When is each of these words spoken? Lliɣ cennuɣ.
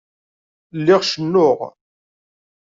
Lliɣ 0.77 1.01
cennuɣ. 1.05 1.59